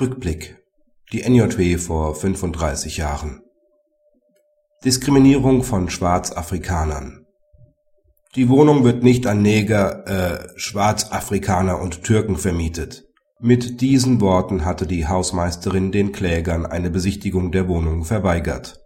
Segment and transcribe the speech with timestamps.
[0.00, 0.62] Rückblick
[1.12, 3.40] Die NJW vor 35 Jahren
[4.84, 7.26] Diskriminierung von Schwarzafrikanern
[8.36, 13.08] Die Wohnung wird nicht an Neger, äh, Schwarzafrikaner und Türken vermietet.
[13.40, 18.80] Mit diesen Worten hatte die Hausmeisterin den Klägern eine Besichtigung der Wohnung verweigert.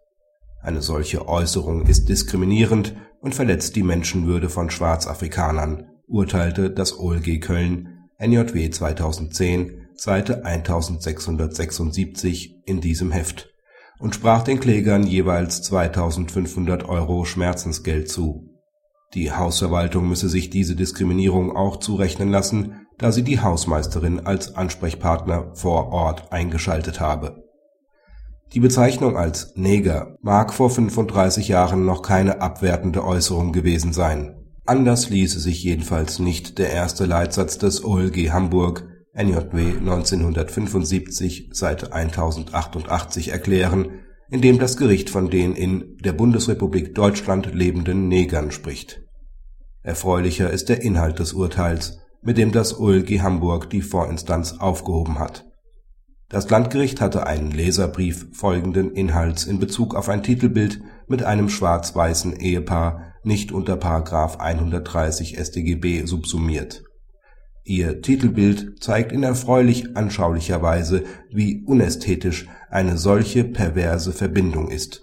[0.63, 8.09] Eine solche Äußerung ist diskriminierend und verletzt die Menschenwürde von Schwarzafrikanern, urteilte das OLG Köln
[8.19, 13.51] NJW 2010 Seite 1676 in diesem Heft
[13.99, 18.49] und sprach den Klägern jeweils 2500 Euro Schmerzensgeld zu.
[19.15, 25.55] Die Hausverwaltung müsse sich diese Diskriminierung auch zurechnen lassen, da sie die Hausmeisterin als Ansprechpartner
[25.55, 27.43] vor Ort eingeschaltet habe.
[28.55, 34.37] Die Bezeichnung als Neger mag vor 35 Jahren noch keine abwertende Äußerung gewesen sein.
[34.67, 43.29] Anders ließe sich jedenfalls nicht der erste Leitsatz des OLG Hamburg NJW 1975, Seite 1088
[43.29, 49.03] erklären, in dem das Gericht von den in der Bundesrepublik Deutschland lebenden Negern spricht.
[49.83, 55.45] Erfreulicher ist der Inhalt des Urteils, mit dem das OLG Hamburg die Vorinstanz aufgehoben hat.
[56.31, 62.35] Das Landgericht hatte einen Leserbrief folgenden Inhalts in Bezug auf ein Titelbild mit einem schwarz-weißen
[62.37, 63.75] Ehepaar nicht unter§
[64.39, 66.85] 130 StGB subsumiert
[67.65, 75.03] Ihr Titelbild zeigt in erfreulich anschaulicher Weise, wie unästhetisch eine solche perverse Verbindung ist: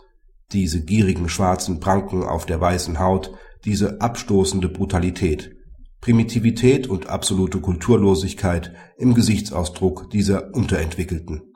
[0.51, 3.31] diese gierigen schwarzen Pranken auf der weißen Haut,
[3.66, 5.55] diese abstoßende Brutalität,
[6.01, 11.48] Primitivität und absolute Kulturlosigkeit im Gesichtsausdruck dieser Unterentwickelten